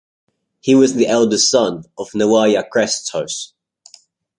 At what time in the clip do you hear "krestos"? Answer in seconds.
2.67-3.53